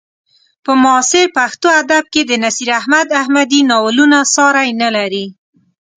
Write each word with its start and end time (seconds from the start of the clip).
په 0.63 0.71
معاصر 0.83 1.25
پښتو 1.37 1.67
ادب 1.81 2.03
کې 2.13 2.21
د 2.25 2.31
نصیر 2.43 2.69
احمد 2.79 3.07
احمدي 3.21 3.61
ناولونه 3.71 4.17
ساری 4.35 4.69
نه 4.81 4.89
لري. 4.95 5.25